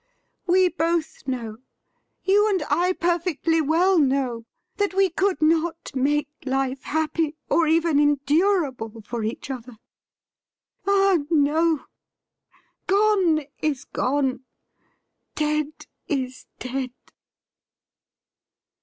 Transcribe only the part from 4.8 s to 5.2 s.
we